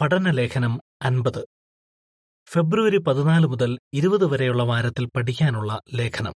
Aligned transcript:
പഠനലേഖനം 0.00 0.80
അൻപത്. 1.02 1.46
ഫെബ്രുവരി 2.48 2.98
പതിനാല് 2.98 3.46
മുതൽ 3.46 3.78
ഇരുപത് 3.92 4.26
വരെയുള്ള 4.26 4.62
വാരത്തിൽ 4.62 5.06
പഠിക്കാനുള്ള 5.06 5.80
ലേഖനം. 5.94 6.32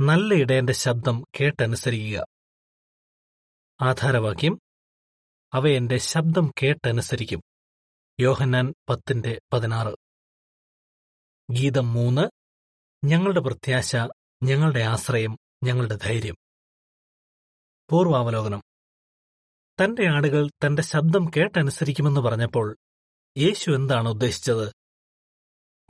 നല്ല 0.00 0.34
ഇടയന്റെ 0.34 0.72
ശബ്ദം 0.72 1.24
കേട്ടനുസരിക്കുക. 1.40 2.26
ആധാരവാക്യം 3.82 4.60
അവ 5.54 5.62
ശബ്ദം 5.96 6.52
കേട്ടനുസരിക്കും. 6.62 7.42
യോഹന്നാൻ 8.20 8.74
പത്തിന്റെ 8.88 9.40
പതിനാറ്. 9.52 9.94
ഗീതം 11.50 11.92
മൂന്ന് 11.92 12.22
ഞങ്ങളുടെ 13.04 13.40
പ്രത്യാശ 13.40 13.96
ഞങ്ങളുടെ 14.42 14.80
ആശ്രയം 14.80 15.36
ഞങ്ങളുടെ 15.64 15.94
ധൈര്യം. 15.94 16.36
പൂർവാവലോകനം. 17.90 18.62
തന്റെ 19.84 20.06
ആടുകൾ 20.06 20.50
തന്റെ 20.66 20.82
ശബ്ദം 20.82 21.30
കേട്ടനുസരിക്കുമെന്ന് 21.36 22.20
പറഞ്ഞപ്പോൾ 22.20 22.76
യേശു 23.38 23.70
എന്താണ് 23.70 24.08
ഉദ്ദേശിച്ചത്? 24.08 24.72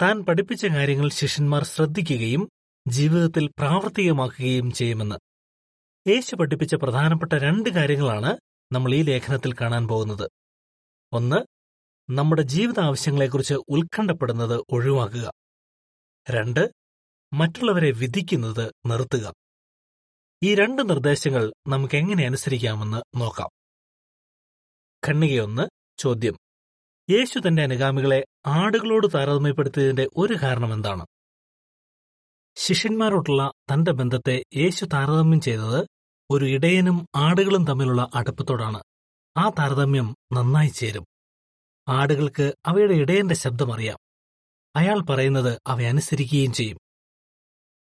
താൻ 0.03 0.25
പഠിപ്പിച്ച 0.25 0.67
കാര്യങ്ങൾ 0.67 1.11
ശിഷ്യന്മാർ 1.11 1.65
ശ്രദ്ധിക്കുകയും 1.65 2.49
ജീവിതത്തിൽ 2.89 3.49
പ്രാവർത്തികമാക്കുകയും 3.59 4.73
ചെയ്യുമെന്ന്. 4.73 5.17
യേശു 6.09 6.35
പഠിപ്പിച്ച 6.35 6.75
പ്രധാനപ്പെട്ട 6.75 7.33
രണ്ട് 7.33 7.71
കാര്യങ്ങളാണ് 7.71 8.37
നമ്മൾ 8.73 8.95
ഈ 8.95 9.03
ലേഖനത്തിൽ 9.03 9.53
കാണാൻ 9.53 9.89
പോകുന്നത്. 9.89 10.31
ഒന്ന് 11.13 11.37
നമ്മുടെ 12.13 12.43
ജീവിത 12.43 12.81
ആവശ്യങ്ങളെക്കുറിച്ച് 12.81 13.55
ഉത്കണ്ഠപ്പെടുന്നത് 13.55 14.65
ഒഴിവാക്കുക. 14.71 15.33
രണ്ട് 16.31 16.73
മറ്റുള്ളവരെ 17.33 17.91
വിധിക്കുന്നത് 17.91 18.73
നിർത്തുക. 18.87 19.35
ഈ 20.43 20.55
രണ്ട് 20.55 20.89
നിർദ്ദേശങ്ങൾ 20.89 21.53
നമുക്ക് 21.69 21.97
എങ്ങനെ 21.97 22.27
അനുസരിക്കാമെന്ന് 22.27 23.21
നോക്കാം. 23.21 23.49
ഖണ്ണികയൊന്ന് 25.09 25.63
ചോദ്യം. 25.99 26.37
യേശു 27.11 27.39
തന്റെ 27.39 27.63
അനുഗാമികളെ 27.63 28.27
ആടുകളോട് 28.47 29.07
താരതമ്യപ്പെടുത്തിയതിന്റെ 29.15 30.09
ഒരു 30.17 30.35
കാരണം 30.43 30.73
എന്താണ്? 30.73 31.07
ശിഷ്യന്മാരോടുള്ള 32.57 33.53
തന്റെ 33.73 33.93
ബന്ധത്തെ 33.93 34.43
യേശു 34.57 34.85
താരതമ്യം 34.85 35.41
ചെയ്തത് 35.41 35.87
ഒരു 36.31 36.45
ഇടയനും 36.45 37.07
ആടുകളും 37.17 37.67
തമ്മിലുള്ള 37.67 38.09
അടുപ്പത്തോടാണ്. 38.15 38.83
ആ 39.37 39.49
താരതമ്യം 39.49 40.17
നന്നായി 40.33 40.69
ചേരും. 40.69 41.05
ആടുകൾക്ക് 41.89 42.55
അവയുടെ 42.67 42.95
ഇടയന്റെ 42.95 43.35
ശബ്ദമറിയാം 43.35 43.99
അയാൾ 44.77 45.01
പറയുന്നത് 45.01 45.61
അവ 45.67 45.83
അനുസരിക്കുകയും 45.83 46.53
ചെയ്യും. 46.53 46.79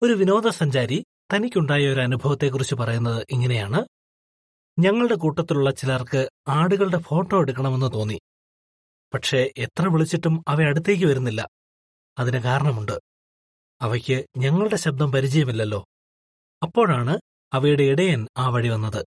ഒരു 0.03 0.13
വിനോദസഞ്ചാരി 0.13 1.05
തനിക്കുണ്ടായ 1.35 1.89
ഒരു 1.89 2.01
അനുഭവത്തെക്കുറിച്ച് 2.01 2.75
പറയുന്നത് 2.75 3.27
ഇങ്ങനെയാണ്. 3.31 3.85
ഞങ്ങളുടെ 4.79 5.15
കൂട്ടത്തിലുള്ള 5.15 5.71
ചിലർക്ക് 5.71 6.31
ആടുകളുടെ 6.49 6.99
ഫോട്ടോ 6.99 7.41
എടുക്കണമെന്ന് 7.41 7.93
തോന്നി. 7.93 8.21
പക്ഷേ 9.15 9.51
എത്ര 9.57 9.89
വിളിച്ചിട്ടും 9.89 10.45
അവ 10.49 10.63
അടുത്തേക്ക് 10.63 11.05
വരുന്നില്ല. 11.05 11.49
അതിന് 12.19 12.39
കാരണമുണ്ട്. 12.39 13.01
അവയ്ക്ക് 13.81 14.27
ഞങ്ങളുടെ 14.37 14.77
ശബ്ദം 14.77 15.13
പരിചയമില്ലല്ലോ. 15.13 15.85
അപ്പോഴാണ് 16.63 17.19
അവയുടെ 17.53 17.83
ഇടയൻ 17.83 18.27
ആ 18.37 18.49
വഴി 18.49 18.69
വന്നത്. 18.69 19.05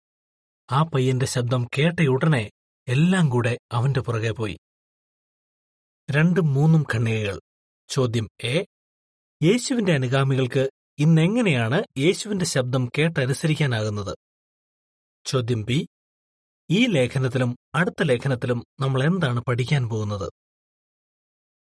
ആ 0.71 0.83
പയ്യന്റെ 0.83 1.25
ശബ്ദം 1.25 1.67
കേട്ടയുടനെ 1.77 2.49
എല്ലാം 2.87 3.29
കൂടെ 3.29 3.57
അവന്റെ 3.71 4.01
പുറകെ 4.01 4.31
പോയി. 4.31 4.57
രണ്ടും 6.11 6.53
മൂന്നും 6.53 6.85
ഖണ്ണികകൾ 6.93 7.39
ചോദ്യം 7.89 8.27
എ 8.43 8.65
യേശുവിന്റെ 9.43 9.93
അനുഗാമികൾക്ക് 9.93 10.69
ഇന്നെങ്ങനെയാണ് 10.99 11.83
യേശുവിന്റെ 11.97 12.45
ശബ്ദം 12.45 12.89
കേട്ടനുസരിക്കാനാകുന്നത്? 12.97 14.15
ചോദ്യം 15.25 15.65
ബി. 15.65 15.87
ഈ 16.69 16.87
ലേഖനത്തിലും 16.87 17.57
അടുത്ത 17.75 18.03
ലേഖനത്തിലും 18.03 18.63
നമ്മൾ 18.79 19.03
എന്താണ് 19.03 19.41
പഠിക്കാൻ 19.41 19.89
പോകുന്നത്? 19.89 20.31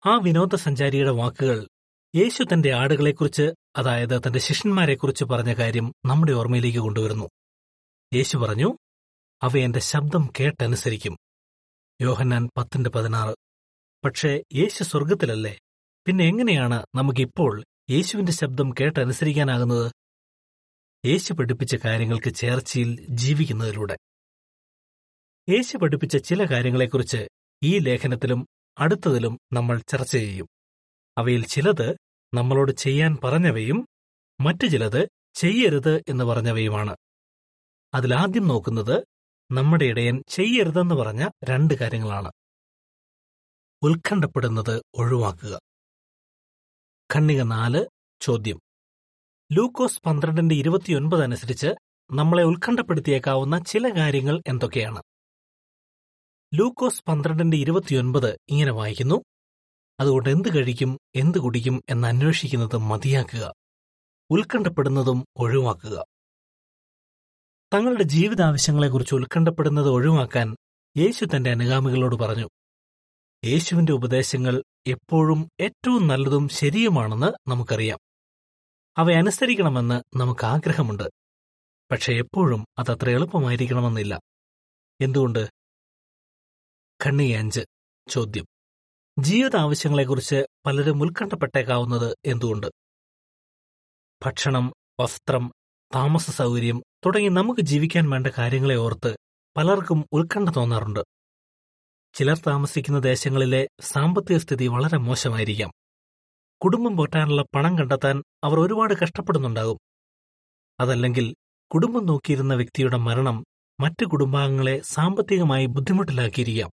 ആ 0.07 0.19
വിനോദസഞ്ചാരിയുടെ 0.19 1.11
വാക്കുകൾ 1.11 1.69
യേശു 2.17 2.43
തന്റെ 2.43 2.73
ആടുകളെക്കുറിച്ച് 2.73 3.53
അതായത് 3.77 4.21
തന്റെ 4.27 4.39
ശിഷ്യന്മാരെക്കുറിച്ച് 4.39 5.25
പറഞ്ഞ 5.25 5.55
കാര്യം 5.55 5.93
നമ്മുടെ 6.05 6.33
ഓർമ്മയിലേക്ക് 6.33 6.79
കൊണ്ടുവരുന്നു. 6.79 7.29
യേശു 8.15 8.37
പറഞ്ഞു 8.37 8.79
അവ 9.43 9.79
ശബ്ദം 9.79 10.33
കേട്ടനുസരിക്കും. 10.41 11.17
യോഹന്നാൻ 12.01 12.49
പത്തിന്റെ 12.57 12.91
പതിനാറ്. 12.91 13.35
പക്ഷേ 14.05 14.43
യേശു 14.55 14.83
സ്വർഗത്തിലല്ലേ 14.83 15.59
പിന്നെ 16.07 16.25
എങ്ങനെയാണ് 16.25 16.87
നമുക്കിപ്പോൾ 16.95 17.65
യേശുവിന്റെ 17.91 18.33
ശബ്ദം 18.33 18.71
കേട്ടനുസരിക്കാനാകുന്നത്? 18.81 19.93
യേശു 21.07 21.33
പഠിപ്പിച്ച 21.33 21.77
കാര്യങ്ങൾക്ക് 21.77 22.35
ചേർച്ചയിൽ 22.35 23.07
ജീവിക്കുന്നതിലൂടെ. 23.09 23.97
യേശു 25.49 25.77
പഠിപ്പിച്ച 25.77 26.17
ചില 26.17 26.45
കാര്യങ്ങളെക്കുറിച്ച് 26.45 27.29
ഈ 27.63 27.79
ലേഖനത്തിലും 27.79 28.47
അടുത്തതിലും 28.79 29.39
നമ്മൾ 29.53 29.79
ചർച്ച 29.79 30.13
ചെയ്യും. 30.13 30.47
അവയിൽ 31.19 31.47
ചിലത് 31.47 31.97
നമ്മളോട് 32.35 32.73
ചെയ്യാൻ 32.73 33.19
പറഞ്ഞവയും 33.25 33.87
മറ്റു 34.41 34.67
ചിലത് 34.67 35.09
ചെയ്യരുത് 35.35 36.03
എന്ന് 36.09 36.25
പറഞ്ഞവയുമാണ്. 36.25 36.97
അതിലാദ്യം 37.95 38.49
നോക്കുന്നത് 38.49 39.05
നമ്മുടെ 39.53 39.85
ഇടയൻ 39.85 40.25
ചെയ്യരുതെന്ന് 40.29 40.95
പറഞ്ഞ 40.95 41.29
രണ്ട് 41.45 41.75
കാര്യങ്ങളാണ്. 41.75 42.33
ഉത്കണ്ഠപ്പെടുന്നത് 43.83 44.83
ഒഴിവാക്കുക. 44.95 45.61
ഖണ്ണിക 47.15 47.43
നാല് 47.43 47.87
ചോദ്യം. 48.21 48.64
ലൂക്കോസ് 49.53 50.01
പന്ത്രണ്ടിന്റെ 50.07 50.55
ഇരുപത്തിയൊൻപത് 50.55 51.23
അനുസരിച്ച് 51.23 51.67
നമ്മളെ 52.11 52.43
ഉത്കണ്ഠപ്പെടുത്തിയേക്കാവുന്ന 52.43 53.59
ചില 53.59 53.89
കാര്യങ്ങൾ 53.89 54.43
എന്തൊക്കെയാണ്? 54.49 55.03
ലൂക്കോസ് 56.55 57.03
പന്ത്രണ്ടിന്റെ 57.09 57.57
ഇരുപത്തിയൊൻപത് 57.57 58.39
ഇങ്ങനെ 58.49 58.73
വായിക്കുന്നു. 58.73 59.23
അതുകൊണ്ട് 60.01 60.29
എന്ത് 60.29 60.57
കഴിക്കും 60.57 60.99
എന്ത് 61.15 61.39
കുടിക്കും 61.39 61.83
എന്ന് 61.89 62.09
അന്വേഷിക്കുന്നത് 62.09 62.77
മതിയാക്കുക. 62.77 63.55
ഉത്കണ്ഠപ്പെടുന്നതും 64.31 65.27
ഒഴിവാക്കുക. 65.37 66.05
തങ്ങളുടെ 67.75 68.03
ജീവിതാവശ്യങ്ങളെക്കുറിച്ച് 68.03 69.15
ഉത്കണ്ഠപ്പെടുന്നത് 69.15 69.89
ഒഴിവാക്കാൻ 69.89 70.57
യേശു 70.97 71.25
തന്റെ 71.25 71.51
അനുഗാമികളോട് 71.51 72.15
പറഞ്ഞു 72.15 72.49
യേശുവിന്റെ 73.45 73.93
ഉപദേശങ്ങൾ 73.93 74.63
എപ്പോഴും 74.87 75.49
ഏറ്റവും 75.61 76.07
നല്ലതും 76.07 76.49
ശരിയുമാണെന്ന് 76.49 77.51
നമുക്കറിയാം. 77.51 77.99
അവ 78.99 79.13
അനുസരിക്കണമെന്ന് 79.13 80.19
നമുക്ക് 80.19 80.47
ആഗ്രഹമുണ്ട് 80.47 81.03
പക്ഷെ 81.91 82.13
എപ്പോഴും 82.13 82.67
അതത്ര 82.79 83.11
എളുപ്പമായിരിക്കണമെന്നില്ല. 83.11 84.21
എന്തുകൊണ്ട്? 85.01 85.49
കണ്ണി 87.07 87.31
അഞ്ച് 87.31 87.61
ചോദ്യം. 88.09 88.47
ജീവിത 89.19 89.57
ആവശ്യങ്ങളെക്കുറിച്ച് 89.57 90.47
പലരും 90.67 91.03
ഉത്കണ്ഠപ്പെട്ടേക്കാവുന്നത് 91.03 92.17
എന്തുകൊണ്ട്? 92.25 92.67
ഭക്ഷണം 94.25 94.73
വസ്ത്രം 95.01 95.53
താമസ 95.95 96.31
സൗകര്യം 96.31 96.83
തുടങ്ങി 97.07 97.29
നമുക്ക് 97.29 97.61
ജീവിക്കാൻ 97.61 98.11
വേണ്ട 98.11 98.27
കാര്യങ്ങളെ 98.39 98.75
ഓർത്ത് 98.75 99.17
പലർക്കും 99.57 100.07
ഉത്കണ്ഠ 100.13 100.51
തോന്നാറുണ്ട്. 100.51 101.01
ചിലർ 102.15 102.39
താമസിക്കുന്ന 102.39 102.99
ദേശങ്ങളിലെ 102.99 103.69
സാമ്പത്തിക 103.81 104.37
സ്ഥിതി 104.37 104.67
വളരെ 104.67 104.97
മോശമായിരിക്കാം. 104.97 105.73
കുടുംബം 106.65 106.97
പോറ്റാനുള്ള 106.97 107.45
പണം 107.55 107.79
കണ്ടെത്താൻ 107.79 108.23
അവർ 108.45 108.61
ഒരുപാട് 108.61 108.95
കഷ്ടപ്പെടുന്നുണ്ടാകും. 108.95 109.79
അതല്ലെങ്കിൽ 110.81 111.35
കുടുംബം 111.75 112.07
നോക്കിയിരുന്ന 112.07 112.55
വ്യക്തിയുടെ 112.55 112.97
മരണം 112.97 113.45
മറ്റ് 113.81 114.07
കുടുംബാംഗങ്ങളെ 114.07 114.81
സാമ്പത്തികമായി 114.85 115.67
ബുദ്ധിമുട്ടിലാക്കിയിരിക്കാം. 115.67 116.71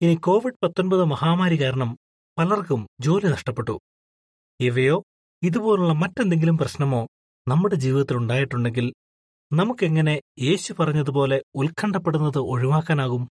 ഇനി 0.00 0.14
കോവിഡ് 0.14 0.54
പത്തൊൻപത് 0.62 1.04
മഹാമാരി 1.04 1.62
കാരണം 1.62 1.98
പലർക്കും 2.38 2.88
ജോലി 3.00 3.26
നഷ്ടപ്പെട്ടു. 3.26 3.80
ഇവയോ 4.60 5.02
ഇതുപോലുള്ള 5.42 5.92
മറ്റെന്തെങ്കിലും 5.92 6.58
പ്രശ്നമോ 6.58 7.06
നമ്മുടെ 7.48 7.74
ജീവിതത്തിൽ 7.74 8.16
ഉണ്ടായിട്ടുണ്ടെങ്കിൽ 8.16 8.94
നമുക്കെങ്ങനെ 9.52 10.20
യേശു 10.40 10.72
പറഞ്ഞതുപോലെ 10.72 11.42
ഉത്കണ്ഠപ്പെടുന്നത് 11.54 12.38
ഒഴിവാക്കാനാകും? 12.38 13.28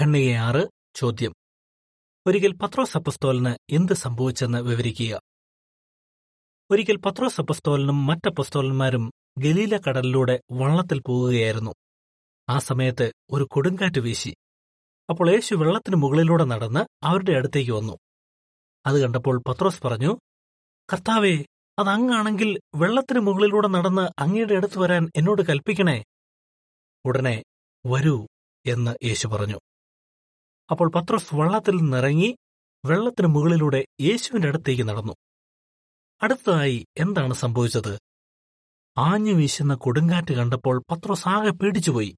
ഖണ്ണികയാറ് 0.00 0.68
ചോദ്യം. 0.94 1.34
ഒരിക്കൽ 2.28 2.54
പത്രോസ് 2.62 2.96
അപ്പസ്തോലിന് 2.96 3.56
എന്ത് 3.70 3.92
സംഭവിച്ചെന്ന് 3.92 4.58
വിവരിക്കുക. 4.58 5.20
ഒരിക്കൽ 6.70 6.96
പത്രോസ് 6.96 7.40
അപ്പസ്തോലനും 7.40 8.06
മറ്റപ്പസ്തോലന്മാരും 8.06 9.12
ഗലീല 9.38 9.76
കടലിലൂടെ 9.76 10.40
വള്ളത്തിൽ 10.52 11.02
പോവുകയായിരുന്നു 11.06 11.70
ആ 12.48 12.58
സമയത്ത് 12.58 13.12
ഒരു 13.30 13.48
കൊടുങ്കാറ്റ് 13.52 14.00
വീശി. 14.00 14.34
അപ്പോൾ 15.10 15.30
യേശു 15.30 15.54
വെള്ളത്തിന് 15.54 15.96
മുകളിലൂടെ 15.96 16.44
നടന്ന് 16.44 17.06
അവരുടെ 17.06 17.32
അടുത്തേക്ക് 17.32 17.70
വന്നു. 17.70 17.98
അത് 18.86 19.02
കണ്ടപ്പോൾ 19.02 19.42
പത്രോസ് 19.48 19.86
പറഞ്ഞു 19.86 20.18
കർത്താവേ 20.92 21.44
അത് 21.78 21.88
അങ്ങാണെങ്കിൽ 21.88 22.58
വെള്ളത്തിന് 22.74 23.20
മുകളിലൂടെ 23.20 23.68
നടന്ന് 23.68 24.08
അങ്ങയുടെ 24.18 24.54
അടുത്ത് 24.54 24.78
വരാൻ 24.78 25.10
എന്നോട് 25.16 25.42
കൽപ്പിക്കണേ. 25.42 26.04
ഉടനെ 27.04 27.42
വരൂ 27.86 28.26
എന്ന് 28.66 29.04
യേശു 29.04 29.28
പറഞ്ഞു. 29.28 29.58
അപ്പോൾ 30.70 30.90
പത്രോസ് 30.90 31.34
വള്ളത്തിൽ 31.34 31.76
നിന്നിറങ്ങി 31.76 32.36
വെള്ളത്തിന് 32.84 33.26
മുകളിലൂടെ 33.26 33.84
യേശുവിന്റെ 34.00 34.48
അടുത്തേക്ക് 34.48 34.82
നടന്നു. 34.82 35.12
അടുത്തതായി 36.22 36.86
എന്താണ് 36.98 37.34
സംഭവിച്ചത്? 37.34 37.98
ആഞ്ഞു 38.98 39.32
വീശുന്ന 39.32 39.74
കൊടുങ്കാറ്റ് 39.74 40.34
കണ്ടപ്പോൾ 40.34 40.82
പത്രോസ് 40.90 41.28
ആകെ 41.28 41.50
പേടിച്ചുപോയി. 41.50 42.16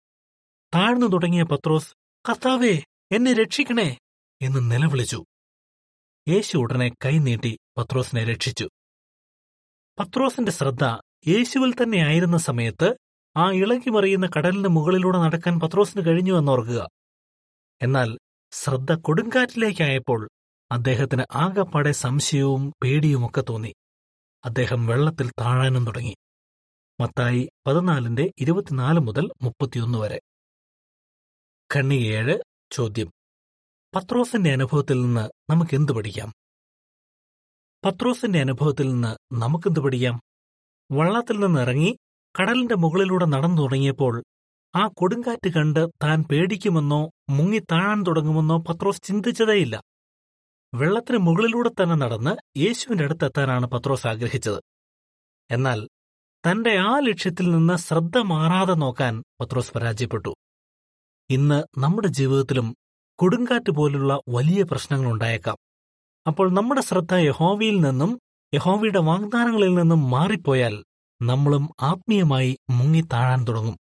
താഴ്ന്നു 0.75 1.07
തുടങ്ങിയ 1.07 1.43
പത്രോസ് 1.43 1.95
കർത്താവേ 2.29 2.83
എന്നെ 3.13 3.33
രക്ഷിക്കണേ 3.33 3.99
എന്ന് 4.43 4.71
നിലവിളിച്ചു. 4.71 5.25
യേശു 6.29 6.59
ഉടനെ 6.59 6.89
കൈനീട്ടി 7.05 7.59
പത്രോസിനെ 7.79 8.25
രക്ഷിച്ചു. 8.25 8.69
പത്രോസിന്റെ 9.99 10.53
ശ്രദ്ധ 10.53 10.85
യേശുവിൽ 11.29 11.75
തന്നെയായിരുന്ന 11.75 12.37
സമയത്ത് 12.37 12.97
ആ 13.37 13.53
ഇളകി 13.53 13.91
മറിയുന്ന 13.91 14.27
കടലിന് 14.37 14.69
മുകളിലൂടെ 14.69 15.19
നടക്കാൻ 15.19 15.61
പത്രോസിന് 15.61 16.07
കഴിഞ്ഞു 16.07 16.39
എന്നോർക്കുക 16.39 16.89
എന്നാൽ 17.83 18.19
ശ്രദ്ധ 18.53 18.95
കൊടുങ്കാറ്റിലേക്കായപ്പോൾ 18.95 20.29
അദ്ദേഹത്തിന് 20.73 21.25
ആകപ്പാടെ 21.33 21.93
സംശയവും 21.93 22.73
പേടിയുമൊക്കെ 22.83 23.41
തോന്നി. 23.41 23.75
അദ്ദേഹം 24.45 24.87
വെള്ളത്തിൽ 24.87 25.31
താഴാനും 25.31 25.87
തുടങ്ങി. 25.87 26.17
മത്തായി 27.01 27.51
പതിനാലിന്റെ 27.67 28.31
ഇരുപത്തിനാല് 28.39 29.01
മുതൽ 29.01 29.29
മുപ്പത്തിയൊന്ന് 29.43 29.99
വരെ. 29.99 30.21
കണ്ണി 31.77 31.95
ഏഴ് 31.95 32.39
ചോദ്യം. 32.73 33.11
പത്രോസിന്റെ 33.95 34.53
അനുഭവത്തിൽ 34.53 35.03
നിന്ന് 35.03 35.53
നമുക്ക് 35.53 35.75
എന്തു 35.75 35.93
പഠിക്കാം? 35.93 36.33
പത്രോസിന്റെ 37.85 38.41
അനുഭവത്തിൽ 38.41 38.93
നിന്ന് 38.93 39.35
നമുക്കെന്ത് 39.35 39.81
പഠിക്കാം? 39.81 40.21
വള്ളത്തിൽ 40.93 41.41
നിന്നിറങ്ങി 41.41 41.97
കടലിന്റെ 42.41 42.75
മുകളിലൂടെ 42.75 43.25
നടന്നു 43.25 43.63
തുടങ്ങിയപ്പോൾ 43.63 44.25
ആ 44.75 44.89
കൊടുങ്കാറ്റ് 44.95 45.51
കണ്ട് 45.51 45.89
താൻ 46.03 46.23
പേടിക്കുമെന്നോ 46.23 47.11
മുങ്ങിത്താഴാൻ 47.31 48.03
തുടങ്ങുമെന്നോ 48.03 48.59
പത്രോസ് 48.59 49.03
ചിന്തിച്ചതേയില്ല. 49.03 49.83
വെള്ളത്തിന് 50.75 51.19
മുകളിലൂടെ 51.19 51.71
തന്നെ 51.71 51.97
നടന്ന് 51.97 52.59
യേശുവിന്റെ 52.59 53.05
അടുത്തെത്താനാണ് 53.05 53.67
പത്രോസ് 53.67 54.07
ആഗ്രഹിച്ചത്. 54.07 54.61
എന്നാൽ 55.51 55.89
തന്റെ 56.45 56.77
ആ 56.77 56.99
ലക്ഷ്യത്തിൽ 56.99 57.51
നിന്ന് 57.51 57.77
ശ്രദ്ധ 57.77 58.19
മാറാതെ 58.19 58.75
നോക്കാൻ 58.75 59.23
പത്രോസ് 59.41 59.73
പരാജയപ്പെട്ടു. 59.73 60.33
ഇന്ന് 61.31 61.81
നമ്മുടെ 61.81 62.09
ജീവിതത്തിലും 62.09 62.75
കൊടുങ്കാറ്റ് 63.19 63.71
പോലുള്ള 63.71 64.21
വലിയ 64.29 64.63
പ്രശ്നങ്ങൾ 64.63 65.11
ഉണ്ടായേക്കാം 65.11 65.57
അപ്പോൾ 66.27 66.53
നമ്മുടെ 66.53 66.81
ശ്രദ്ധ 66.81 67.15
യഹോവയിൽ 67.15 67.81
നിന്നും 67.81 68.21
യഹോവയുടെ 68.55 68.99
വാഗ്ദാനങ്ങളിൽ 68.99 69.75
നിന്നും 69.75 70.11
മാറിപ്പോയാൽ 70.11 70.85
നമ്മളും 71.23 71.69
ആത്മീയമായി 71.81 72.57
മുങ്ങി 72.71 72.83
മുങ്ങിത്താഴാൻ 72.83 73.45
തുടങ്ങും. 73.49 73.77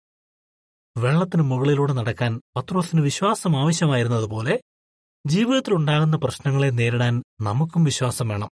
വെള്ളത്തിന് 0.99 1.43
മുകളിലൂടെ 1.43 1.93
നടക്കാൻ 1.93 2.41
പത്രോസിന് 2.57 3.01
വിശ്വാസം 3.01 3.57
ആവശ്യമായിരുന്നതുപോലെ 3.57 4.61
ജീവിതത്തിലുണ്ടാകുന്ന 5.27 6.17
പ്രശ്നങ്ങളെ 6.17 6.71
നേരിടാൻ 6.71 7.23
നമുക്കും 7.41 7.85
വിശ്വാസം 7.85 8.29
വേണം. 8.29 8.51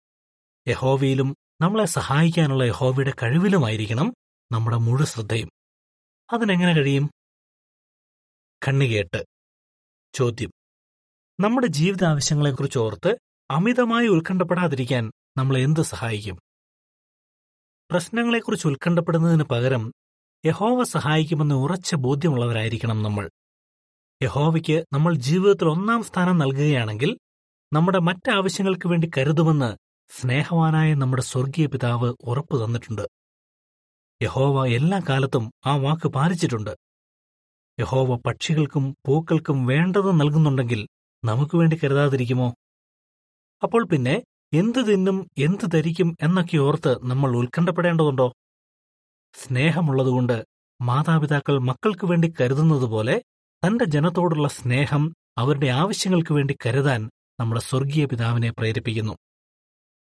യഹോവയിലും 0.68 1.36
നമ്മളെ 1.60 1.84
സഹായിക്കാനുള്ള 1.84 2.64
യഹോവയുടെ 2.64 3.12
കഴിവിലുമായിരിക്കണം 3.22 4.14
നമ്മുടെ 4.52 4.76
മുഴു 4.76 5.04
ശ്രദ്ധയും. 5.04 5.50
അതിനെങ്ങനെ 6.32 6.72
കഴിയും? 6.72 7.10
കണ്ണുകേട്ട്. 8.68 9.24
ചോദ്യം. 10.14 10.50
നമ്മുടെ 11.40 11.66
ജീവിത 11.66 12.04
ആവശ്യങ്ങളെക്കുറിച്ച് 12.04 12.78
ഓർത്ത് 12.78 13.18
അമിതമായി 13.50 14.06
ഉത്കണ്ഠപ്പെടാതിരിക്കാൻ 14.06 15.12
നമ്മളെ 15.36 15.60
എന്ത് 15.60 15.80
സഹായിക്കും? 15.80 16.38
പ്രശ്നങ്ങളെക്കുറിച്ച് 17.90 18.66
ഉത്കണ്ഠപ്പെടുന്നതിന് 18.66 19.44
പകരം 19.44 19.92
യഹോവ 20.44 20.82
സഹായിക്കുമെന്ന് 20.84 21.54
ഉറച്ച 21.54 21.94
ബോധ്യമുള്ളവരായിരിക്കണം 21.94 23.02
നമ്മൾ. 23.02 23.30
യഹോവയ്ക്ക് 24.22 24.84
നമ്മൾ 24.92 25.14
ജീവിതത്തിൽ 25.14 25.68
ഒന്നാം 25.68 26.02
സ്ഥാനം 26.02 26.38
നൽകുകയാണെങ്കിൽ 26.38 27.18
നമ്മുടെ 27.72 27.98
മറ്റാവശ്യങ്ങൾക്ക് 27.98 28.88
വേണ്ടി 28.88 29.10
കരുതുമെന്ന് 29.18 29.76
സ്നേഹവാനായ 30.10 30.94
നമ്മുടെ 30.94 31.22
സ്വർഗീയ 31.22 31.66
പിതാവ് 31.66 32.14
ഉറപ്പു 32.24 32.64
തന്നിട്ടുണ്ട്. 32.64 33.08
യഹോവ 34.22 34.66
എല്ലാ 34.66 35.00
കാലത്തും 35.08 35.52
ആ 35.66 35.76
വാക്ക് 35.76 36.08
പാലിച്ചിട്ടുണ്ട്. 36.08 36.76
യഹോവ 37.80 38.16
പക്ഷികൾക്കും 38.16 38.96
പൂക്കൾക്കും 39.06 39.66
വേണ്ടത് 39.66 40.20
നൽകുന്നുണ്ടെങ്കിൽ 40.20 40.88
നമുക്ക് 41.24 41.56
വേണ്ടി 41.56 41.80
കരുതാതിരിക്കുമോ? 41.84 42.54
അപ്പോൾ 43.62 43.86
പിന്നെ 43.86 44.22
എന്തു 44.52 44.80
തിന്നും 44.80 45.30
എന്തു 45.38 45.66
ധരിക്കും 45.66 46.16
എന്നൊക്കെ 46.22 46.56
ഓർത്ത് 46.56 46.96
നമ്മൾ 47.04 47.36
ഉത്കണ്ഠപ്പെടേണ്ടതുണ്ടോ? 47.36 48.32
സ്നേഹമുള്ളതുകൊണ്ട് 49.44 50.46
മാതാപിതാക്കൾ 50.82 51.58
മക്കൾക്ക് 51.58 52.06
വേണ്ടി 52.06 52.34
കരുതുന്നതുപോലെ 52.40 53.22
തന്റെ 53.66 53.84
ജനത്തോടുള്ള 53.84 54.48
സ്നേഹം 54.48 55.14
അവരുടെ 55.38 55.66
ആവശ്യങ്ങൾക്ക് 55.66 56.34
വേണ്ടി 56.34 56.56
കരുതാൻ 56.66 57.10
നമ്മുടെ 57.40 57.60
സ്വർഗീയ 57.60 58.04
പിതാവിനെ 58.04 58.50
പ്രേരിപ്പിക്കുന്നു. 58.50 59.16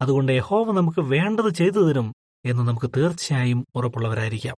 അതുകൊണ്ട് 0.01 0.31
യഹോവ 0.31 0.71
നമുക്ക് 0.71 1.01
വേണ്ടത് 1.01 1.53
ചെയ്തു 1.53 1.89
തരും 1.89 2.13
എന്ന് 2.45 2.67
നമുക്ക് 2.67 2.91
തീർച്ചയായും 2.97 3.65
ഉറപ്പുള്ളവരായിരിക്കാം. 3.75 4.55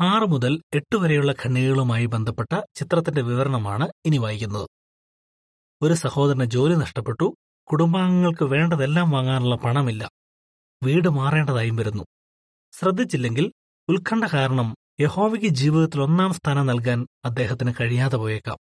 ആറ് 0.00 0.22
മുതൽ 0.22 0.62
എട്ട് 0.74 0.96
വരെയുള്ള 0.96 1.32
ഖണ്ഡികകളുമായി 1.32 2.06
ബന്ധപ്പെട്ട 2.06 2.60
ചിത്രത്തിന്റെ 2.74 3.22
വിവരണമാണ് 3.22 3.88
ഇനി 4.06 4.18
വായിക്കുന്നത്. 4.18 4.68
ഒരു 5.82 5.94
സഹോദരന് 5.94 6.44
ജോലി 6.44 6.74
നഷ്ടപ്പെട്ടു 6.74 7.34
കുടുംബാംഗങ്ങൾക്ക് 7.70 8.44
വേണ്ടതെല്ലാം 8.44 9.10
വാങ്ങാനുള്ള 9.10 9.56
പണമില്ല. 9.56 10.10
വീട് 10.82 11.08
മാറേണ്ടതായും 11.08 11.76
വരുന്നു. 11.76 12.04
ശ്രദ്ധിച്ചില്ലെങ്കിൽ 12.72 13.52
ഉത്കണ്ഠ 13.88 14.24
കാരണം 14.34 14.74
യഹോവയ്ക്ക് 15.00 15.46
ജീവിതത്തിൽ 15.46 16.02
ഒന്നാം 16.02 16.34
സ്ഥാനം 16.34 16.66
നൽകാൻ 16.66 17.06
അദ്ദേഹത്തിന് 17.24 17.72
കഴിയാതെ 17.80 18.16
പോയേക്കാം. 18.16 18.58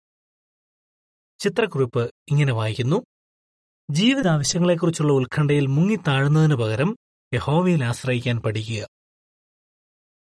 ചിത്രക്കുറിപ്പ് 1.39 2.11
ഇങ്ങനെ 2.31 2.53
വായിക്കുന്നു. 2.53 3.05
ജീവിതാവശ്യങ്ങളെക്കുറിച്ചുള്ള 3.91 5.13
ഉത്കണ്ഠയിൽ 5.13 5.67
മുങ്ങിത്താഴുന്നതിനു 5.67 6.55
പകരം 6.55 6.97
യഹോവയിൽ 7.35 7.85
ആശ്രയിക്കാൻ 7.85 8.41
പഠിക്കുക. 8.41 8.89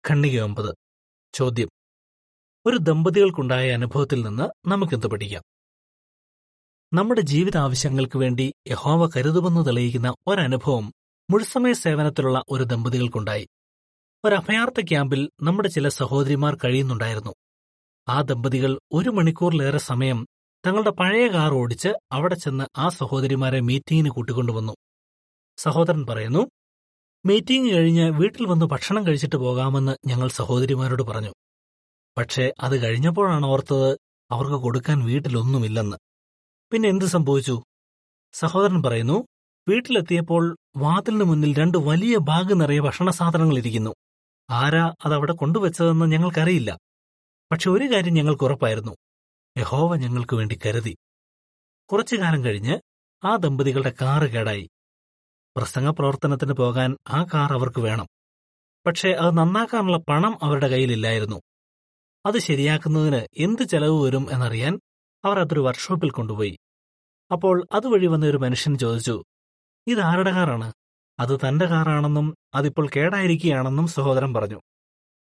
ഖണ്ഡിക 0.09 0.41
ഒമ്പത്. 0.41 0.75
ചോദ്യം. 1.33 1.69
ഒരു 2.65 2.77
ദമ്പതികൾക്കുണ്ടായ 2.77 3.71
അനുഭവത്തിൽ 3.71 4.21
നിന്ന് 4.21 4.69
നമുക്കെന്ത് 4.69 5.07
പഠിക്കാം? 5.07 5.43
നമ്മുടെ 6.93 7.21
ജീവിതാവശ്യങ്ങൾക്ക് 7.21 8.17
വേണ്ടി 8.17 8.53
യഹോവ 8.67 9.09
കരുതുമെന്ന് 9.17 9.65
തെളിയിക്കുന്ന 9.65 10.15
ഒരനുഭവം 10.27 10.93
മുഴുസമയ 11.29 11.73
സേവനത്തിലുള്ള 11.73 12.43
ഒരു 12.49 12.63
ദമ്പതികൾക്കുണ്ടായി. 12.63 13.47
ഒരു 14.25 14.35
അഭയാർത്ഥ 14.35 14.81
ക്യാമ്പിൽ 14.81 15.29
നമ്മുടെ 15.43 15.69
ചില 15.69 15.87
സഹോദരിമാർ 15.87 16.57
കഴിയുന്നുണ്ടായിരുന്നു. 16.65 17.33
ആ 18.09 18.21
ദമ്പതികൾ 18.21 18.79
ഒരു 18.91 19.09
മണിക്കൂറിലേറെ 19.09 19.77
സമയം 19.77 20.27
തങ്ങളുടെ 20.65 20.89
പഴയ 20.89 21.27
കാർ 21.27 21.53
ഓടിച്ച് 21.53 21.89
അവിടെ 22.11 22.35
ചെന്ന് 22.35 22.65
ആ 22.77 22.89
സഹോദരിമാരെ 22.89 23.59
മീറ്റിംഗിന് 23.59 24.09
കൂട്ടിക്കൊണ്ടുവന്നു 24.09 24.73
സഹോദരൻ 25.57 26.05
പറയുന്നു 26.05 26.39
മീറ്റിംഗ് 27.25 27.73
കഴിഞ്ഞ് 27.73 28.09
വീട്ടിൽ 28.09 28.45
വന്ന് 28.45 28.65
ഭക്ഷണം 28.65 29.07
കഴിച്ചിട്ട് 29.07 29.35
പോകാമെന്ന് 29.35 29.95
ഞങ്ങൾ 30.07 30.27
സഹോദരിമാരോട് 30.27 31.03
പറഞ്ഞു. 31.03 31.33
പക്ഷേ 32.17 32.53
അത് 32.59 32.81
കഴിഞ്ഞപ്പോഴാണ് 32.83 33.45
ഓർത്തത് 33.45 33.97
അവർക്ക് 34.31 34.55
കൊടുക്കാൻ 34.55 35.05
വീട്ടിലൊന്നുമില്ലെന്ന്. 35.05 35.97
പിന്നെ 36.71 36.89
എന്ത് 36.89 37.05
സംഭവിച്ചു? 37.05 37.63
സഹോദരൻ 38.33 38.83
പറയുന്നു 38.83 39.25
വീട്ടിലെത്തിയപ്പോൾ 39.67 40.57
വാതിലിന് 40.77 41.23
മുന്നിൽ 41.23 41.53
രണ്ട് 41.57 41.77
വലിയ 41.77 42.17
ബാഗ് 42.17 42.61
നിറയെ 42.61 42.79
ഭക്ഷണ 42.79 43.09
സാധനങ്ങൾ 43.09 43.57
ഇരിക്കുന്നു. 43.57 43.93
ആരാ 44.51 44.93
അതവിടെ 45.05 45.33
കൊണ്ടുവച്ചതെന്ന് 45.33 46.11
ഞങ്ങൾക്കറിയില്ല. 46.11 46.77
പക്ഷെ 47.51 47.69
ഒരു 47.69 47.93
കാര്യം 47.93 48.13
ഞങ്ങൾക്ക് 48.13 48.43
ഉറപ്പായിരുന്നു. 48.43 48.95
യഹോവ 49.57 49.95
ഞങ്ങൾക്ക് 49.95 50.35
വേണ്ടി 50.35 50.59
കരുതി. 50.65 50.97
കുറച്ചു 51.91 52.15
കാലം 52.15 52.43
കഴിഞ്ഞ് 52.43 52.79
ആ 53.23 53.35
ദമ്പതികളുടെ 53.35 53.93
കാറ് 54.01 54.29
കേടായി. 54.29 54.69
പ്രസംഗ 55.57 55.89
പ്രവർത്തനത്തിന് 55.89 56.53
പോകാൻ 56.53 56.97
ആ 57.09 57.23
കാർ 57.23 57.53
അവർക്ക് 57.53 57.79
വേണം. 57.79 58.07
പക്ഷേ 58.85 59.11
അത് 59.11 59.37
നന്നാക്കാനുള്ള 59.37 59.97
പണം 59.97 60.39
അവരുടെ 60.43 60.67
കയ്യിലില്ലായിരുന്നു. 60.67 61.41
അത് 62.25 62.37
ശരിയാക്കുന്നതിന് 62.37 63.27
എന്ത് 63.37 63.63
ചെലവ് 63.63 64.03
വരും 64.03 64.27
എന്നറിയാൻ 64.31 64.79
അവർ 65.25 65.39
അതൊരു 65.39 65.59
വർക്ക്ഷോപ്പിൽ 65.59 66.09
കൊണ്ടുപോയി. 66.09 66.57
അപ്പോൾ 67.31 67.67
അതുവഴി 67.71 68.05
വന്ന 68.05 68.25
ഒരു 68.25 68.37
മനുഷ്യൻ 68.37 68.77
ചോദിച്ചു 68.77 69.23
ഇതാരുടെ 69.87 70.31
കാറാണ്? 70.31 70.73
അത് 71.21 71.39
തന്റെ 71.47 71.65
കാറാണെന്നും 71.65 72.35
അതിപ്പോൾ 72.55 72.89
കേടായിരിക്കുകയാണെന്നും 72.95 73.87
സഹോദരൻ 73.87 74.33
പറഞ്ഞു. 74.33 74.61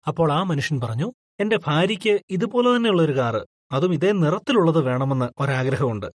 അപ്പോൾ 0.06 0.32
ആ 0.32 0.42
മനുഷ്യൻ 0.42 0.80
പറഞ്ഞു 0.80 1.12
എന്റെ 1.40 1.58
ഭാര്യയ്ക്ക് 1.66 2.20
ഇതുപോലെ 2.30 2.76
തന്നെയുള്ള 2.76 3.02
ഒരു 3.02 3.16
കാറ് 3.16 3.46
അതും 3.72 3.94
ഇതേ 3.94 4.12
നിറത്തിലുള്ളത് 4.12 4.78
വേണമെന്ന് 4.78 5.42
ഒരാഗ്രഹമുണ്ട്. 5.42 6.06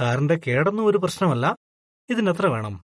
കാറിന്റെ 0.00 0.40
കേടൊന്നും 0.46 0.86
ഒരു 0.86 0.98
പ്രശ്നമല്ല 0.98 1.56
ഇതിനെത്ര 2.10 2.46
വേണം. 2.46 2.82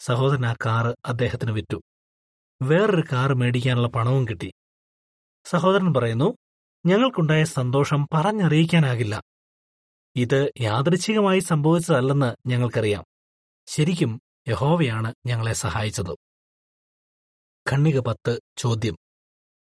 സഹോദരൻ 0.00 0.46
ആ 0.46 0.54
കാറ് 0.66 0.94
അദ്ദേഹത്തിന് 1.06 1.52
വിറ്റു. 1.52 1.80
വേറൊരു 2.62 3.02
കാറ് 3.12 3.32
മേടിക്കാനുള്ള 3.32 3.88
പണവും 3.88 4.28
കിട്ടി. 4.28 4.52
സഹോദരൻ 5.44 5.94
പറയുന്നു 5.94 6.36
ഞങ്ങൾക്കുണ്ടായ 6.86 7.44
സന്തോഷം 7.44 8.08
പറഞ്ഞറിയിക്കാനാകില്ല. 8.14 9.22
ഇത് 10.16 10.52
യാദൃച്ഛികമായി 10.60 11.38
സംഭവിച്ചതല്ലെന്ന് 11.38 12.48
ഞങ്ങൾക്കറിയാം. 12.48 13.04
ശരിക്കും 13.66 14.20
യഹോവയാണ് 14.48 15.14
ഞങ്ങളെ 15.26 15.52
സഹായിച്ചത്. 15.52 16.10
ഖണ്ണിക 17.70 17.98
പത്ത് 17.98 18.40
ചോദ്യം. 18.56 18.96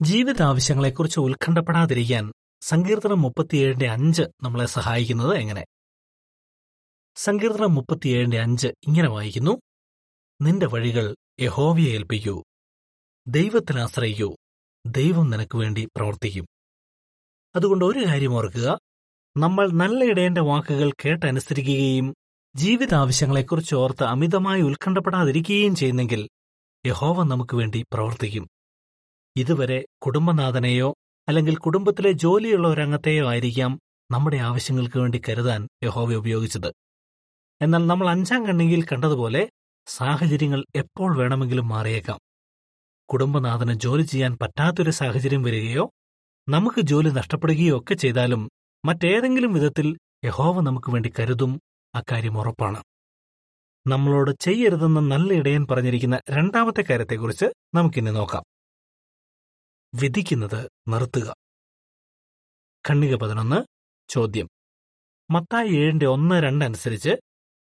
ജീവിതാവശ്യങ്ങളെക്കുറിച്ച് 0.03 1.21
ഉത്കണ്ഠപ്പെടാതിരിക്കാൻ 1.21 2.33
സങ്കീർത്തനം 2.61 3.23
മുപ്പത്തിയേഴിന്റെ 3.23 3.89
അഞ്ച് 3.89 4.23
നമ്മളെ 4.23 4.67
സഹായിക്കുന്നത് 4.67 5.35
എങ്ങനെ? 5.35 5.65
സങ്കീർത്തനം 7.17 7.75
മുപ്പത്തിയേഴിന്റെ 7.75 8.41
അഞ്ച് 8.41 8.69
ഇങ്ങനെ 8.69 9.09
വായിക്കുന്നു. 9.09 9.61
നിന്റെ 10.43 10.67
വഴികൾ 10.67 11.17
യഹോവയെ 11.41 11.87
ഏൽപ്പിക്കൂ. 11.87 12.43
ദൈവത്തിനാശ്രയിക്കൂ 13.27 14.37
ദൈവം 14.87 15.31
നിനക്ക് 15.31 15.57
വേണ്ടി 15.57 15.89
പ്രവർത്തിക്കും. 15.97 16.47
അതുകൊണ്ട് 17.57 17.85
ഒരു 17.85 17.99
കാര്യം 18.07 18.35
ഓർക്കുക. 18.35 18.79
നമ്മൾ 19.37 19.71
നല്ല 19.71 20.05
ഇടയന്റെ 20.05 20.41
വാക്കുകൾ 20.41 20.93
കേട്ടനുസരിക്കുകയും 21.05 22.15
ജീവിത 22.57 22.95
ആവശ്യങ്ങളെക്കുറിച്ച് 22.95 23.75
ഓർത്ത് 23.75 24.05
അമിതമായി 24.05 24.63
ഉത്കണ്ഠപ്പെടാതിരിക്കുകയും 24.63 25.75
ചെയ്യുന്നെങ്കിൽ 25.75 26.29
യഹോവ 26.87 27.25
നമുക്ക് 27.25 27.57
വേണ്ടി 27.57 27.85
പ്രവർത്തിക്കും. 27.93 28.47
ഇതുവരെ 29.37 29.85
കുടുംബനാഥനെയോ 30.03 30.95
അല്ലെങ്കിൽ 31.29 31.57
കുടുംബത്തിലെ 31.57 32.13
ജോലിയുള്ള 32.13 32.69
ഒരംഗത്തെയോ 32.69 33.29
ആയിരിക്കാം 33.29 33.81
നമ്മുടെ 34.11 34.37
ആവശ്യങ്ങൾക്ക് 34.37 34.99
വേണ്ടി 34.99 35.23
കരുതാൻ 35.29 35.69
യഹോവ 35.85 36.15
ഉപയോഗിച്ചത്. 36.15 36.73
എന്നാൽ 37.63 37.87
നമ്മൾ 37.87 38.11
അഞ്ചാം 38.11 38.47
കണ്ണികയിൽ 38.47 38.85
കണ്ടതുപോലെ 38.85 39.51
സാഹചര്യങ്ങൾ 39.87 40.65
എപ്പോൾ 40.77 41.19
വേണമെങ്കിലും 41.19 41.69
മാറിയേക്കാം. 41.69 42.19
കുടുംബനാഥന് 43.09 43.75
ജോലി 43.75 44.03
ചെയ്യാൻ 44.03 44.39
പറ്റാത്തൊരു 44.43 44.91
സാഹചര്യം 44.91 45.43
വരികയോ 45.43 45.91
നമുക്ക് 46.49 46.81
ജോലി 46.81 47.09
നഷ്ടപ്പെടുകയോ 47.11 47.79
ഒക്കെ 47.79 47.95
ചെയ്താലും 47.95 48.49
മറ്റേതെങ്കിലും 48.85 49.53
വിധത്തിൽ 49.53 49.97
യഹോവ 50.25 50.61
നമുക്ക് 50.61 50.91
വേണ്ടി 50.91 51.13
കരുതും 51.19 51.61
അക്കാര്യം 51.95 52.39
ഉറപ്പാണ്. 52.39 52.83
നമ്മളോട് 53.87 54.31
ചെയ്യരുതെന്ന് 54.41 55.01
നല്ല 55.01 55.33
ഇടയൻ 55.33 55.67
പറഞ്ഞിരിക്കുന്ന 55.67 56.21
രണ്ടാമത്തെ 56.31 56.83
കാര്യത്തെക്കുറിച്ച് 56.83 57.45
നമുക്കിന്ന് 57.75 58.17
നോക്കാം. 58.17 58.43
വിധിക്കുന്നത് 59.95 60.71
നിർത്തുക. 60.89 61.35
ഖണ്ണിക 62.89 63.15
പതിനൊന്ന് 63.15 63.57
ചോദ്യം. 64.09 64.49
മത്തായി 65.31 65.69
ഏഴിന്റെ 65.69 66.07
ഒന്ന് 66.07 66.43
രണ്ട് 66.43 66.65
അനുസരിച്ച് 66.65 67.11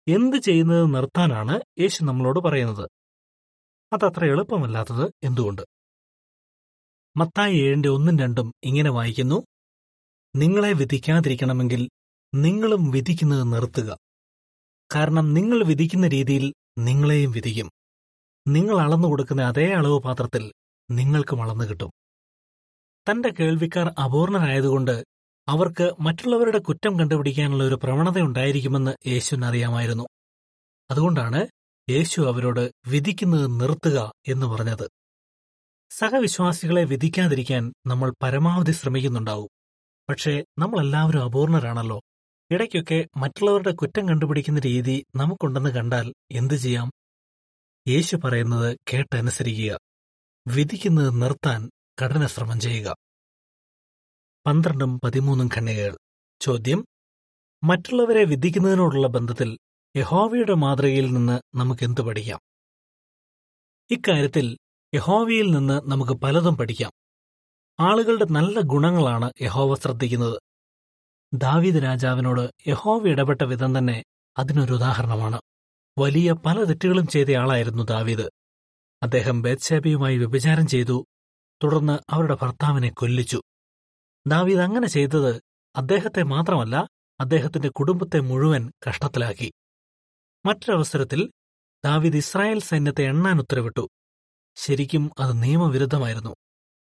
എന്ത് 0.07 0.37
ചെയ്യുന്നത് 0.37 0.95
നിർത്താനാണ് 0.95 1.59
യേശു 1.79 2.03
നമ്മളോട് 2.03 2.39
പറയുന്നത്? 2.39 2.89
അതത്ര 3.93 4.25
എളുപ്പമല്ലാത്തത് 4.25 5.11
എന്തുകൊണ്ട്? 5.23 5.61
മത്തായി 7.17 7.55
ഏഴിന്റെ 7.55 7.89
ഒന്നും 7.89 8.19
രണ്ടും 8.19 8.53
ഇങ്ങനെ 8.63 8.89
വായിക്കുന്നു. 8.89 9.45
നിങ്ങളെ 10.35 10.73
വിധിക്കാതിരിക്കണമെങ്കിൽ 10.73 11.89
നിങ്ങളും 12.35 12.91
വിധിക്കുന്നത് 12.91 13.53
നിർത്തുക. 13.53 13.97
കാരണം 14.95 15.33
നിങ്ങൾ 15.33 15.63
വിധിക്കുന്ന 15.63 16.07
രീതിയിൽ 16.07 16.53
നിങ്ങളെയും 16.77 17.31
വിധിക്കും. 17.31 17.71
നിങ്ങൾ 18.47 18.79
അളന്നു 18.79 19.07
കൊടുക്കുന്ന 19.07 19.41
അതേ 19.41 19.73
അളവ് 19.73 19.99
പാത്രത്തിൽ 19.99 20.53
നിങ്ങൾക്കും 20.91 21.43
അളന്നു 21.43 21.63
കിട്ടും. 21.63 21.91
തന്റെ 23.11 23.29
കേൾവിക്കാർ 23.29 23.93
അപൂർണരായതുകൊണ്ട് 24.03 25.05
അവർക്ക് 25.47 25.95
മറ്റുള്ളവരുടെ 25.99 26.57
കുറ്റം 26.57 26.99
കണ്ടുപിടിക്കാനുള്ള 26.99 27.63
ഒരു 27.63 27.75
പ്രവണത 27.75 28.19
ഉണ്ടായിരിക്കുമെന്ന് 28.19 29.07
യേശുവിന് 29.07 29.45
അറിയാമായിരുന്നു. 29.45 30.07
അതുകൊണ്ടാണ് 30.91 31.47
യേശു 31.89 32.21
അവരോട് 32.21 32.71
വിധിക്കുന്നത് 32.87 33.61
നിർത്തുക 33.61 34.11
എന്ന് 34.27 34.45
പറഞ്ഞത്. 34.45 34.89
സഹവിശ്വാസികളെ 35.89 36.83
വിധിക്കാതിരിക്കാൻ 36.83 37.73
നമ്മൾ 37.87 38.13
പരമാവധി 38.23 38.71
ശ്രമിക്കുന്നുണ്ടാവും. 38.71 39.49
പക്ഷേ 40.09 40.43
നമ്മളെല്ലാവരും 40.57 41.23
അപൂർണരാണല്ലോ. 41.23 42.01
ഇടയ്ക്കൊക്കെ 42.51 43.07
മറ്റുള്ളവരുടെ 43.17 43.71
കുറ്റം 43.71 44.09
കണ്ടുപിടിക്കുന്ന 44.09 44.59
രീതി 44.59 45.05
നമുക്കുണ്ടെന്ന് 45.15 45.69
കണ്ടാൽ 45.69 46.13
എന്തു 46.31 46.53
ചെയ്യാം? 46.53 46.91
യേശു 47.87 48.15
പറയുന്നത് 48.15 48.77
കേട്ടനുസരിക്കുക. 48.93 49.79
വിധിക്കുന്നത് 50.47 51.21
നിർത്താൻ 51.21 51.71
കഠിന 52.01 52.25
ശ്രമം 52.25 52.59
ചെയ്യുക. 52.59 52.95
പന്ത്രണ്ടും 54.45 54.99
പതിമൂന്നും 55.03 55.49
ഖണ്ണികകൾ 55.55 55.97
ചോദ്യം 56.41 56.85
മറ്റുള്ളവരെ 57.63 58.23
വിധിക്കുന്നതിനോടുള്ള 58.23 59.07
ബന്ധത്തിൽ 59.07 59.57
യഹോവയുടെ 59.95 60.53
മാതൃകയിൽ 60.53 61.13
നിന്ന് 61.13 61.57
നമുക്ക് 61.57 61.83
എന്തു 61.83 62.01
പഠിക്കാം? 62.01 62.39
ഇക്കാര്യത്തിൽ 63.91 64.57
യഹോവയിൽ 64.95 65.51
നിന്ന് 65.51 65.81
നമുക്ക് 65.85 66.11
പലതും 66.11 66.57
പഠിക്കാം. 66.57 66.91
ആളുകളുടെ 67.79 68.25
നല്ല 68.25 68.59
ഗുണങ്ങളാണ് 68.59 69.31
യഹോവ 69.41 69.75
ശ്രദ്ധിക്കുന്നത്. 69.75 70.41
ദാവീദ് 71.33 71.83
രാജാവിനോട് 71.83 72.69
യഹോവ 72.69 73.07
ഇടപെട്ട 73.07 73.41
വിധം 73.41 73.77
തന്നെ 73.77 74.03
അതിനൊരു 74.37 74.73
ഉദാഹരണമാണ്. 74.73 75.41
വലിയ 75.99 76.31
പല 76.31 76.63
തെറ്റുകളും 76.63 77.07
ചെയ്തയാളായിരുന്നു 77.07 77.83
ദാവീദ്. 77.83 78.29
അദ്ദേഹം 79.03 79.41
ബേത്സേബയുമായി 79.41 80.17
വ്യഭിചാരം 80.17 80.67
ചെയ്തു 80.67 81.05
തുടർന്ന് 81.63 81.99
അവരുടെ 82.09 82.37
ഭർത്താവിനെ 82.41 82.89
കൊല്ലിച്ചു. 82.89 83.41
ദാവീദ് 84.27 84.59
അങ്ങനെ 84.59 84.87
ചെയ്തത് 84.87 85.41
അദ്ദേഹത്തെ 85.75 86.23
മാത്രമല്ല 86.23 86.87
അദ്ദേഹത്തിന്റെ 87.19 87.69
കുടുംബത്തെ 87.69 88.19
മുഴുവൻ 88.19 88.71
കഷ്ടത്തിലാക്കി. 88.89 89.53
മറ്റൊരവസരത്തിൽ 90.45 91.31
ദാവീദ് 91.85 92.15
ഇസ്രായേൽ 92.15 92.59
സൈന്യത്തെ 92.59 93.03
എണ്ണാൻ 93.03 93.39
ഉത്തരവിട്ടു. 93.39 93.89
ശരിക്കും 94.55 95.11
അത് 95.19 95.43
നിയമവിരുദ്ധമായിരുന്നു. 95.43 96.35